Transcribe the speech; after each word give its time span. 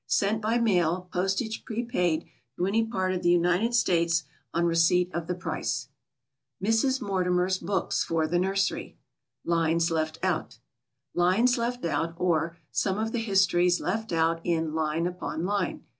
Sent 0.07 0.41
by 0.41 0.57
mail, 0.57 1.07
postage 1.13 1.63
prepaid, 1.63 2.25
to 2.55 2.65
any 2.65 2.83
part 2.83 3.13
of 3.13 3.21
the 3.21 3.29
United 3.29 3.71
States, 3.71 4.23
on 4.51 4.65
receipt 4.65 5.13
of 5.13 5.27
the 5.27 5.35
price. 5.35 5.89
MRS. 6.59 7.03
MORTIMER'S 7.03 7.59
BOOKS 7.59 8.03
FOR 8.03 8.25
THE 8.25 8.39
NURSERY. 8.39 8.97
Lines 9.45 9.91
Left 9.91 10.17
Out. 10.23 10.57
Lines 11.13 11.55
Left 11.59 11.85
Out; 11.85 12.15
or, 12.17 12.57
Some 12.71 12.97
of 12.97 13.11
the 13.11 13.19
Histories 13.19 13.79
Left 13.79 14.11
Out 14.11 14.41
in 14.43 14.73
"Line 14.73 15.05
upon 15.05 15.45
Line." 15.45 15.83